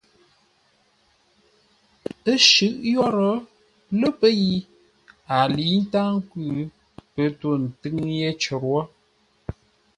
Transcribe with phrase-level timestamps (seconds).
[2.31, 3.33] Ə́ shʉ̂ʼ yórə́
[3.99, 4.53] lə́ pə́ yi,
[5.35, 6.51] a lə̌i ntáa nkwʉ́,
[7.13, 8.81] pə́ tô ńtʉ́ŋ yé cər wó.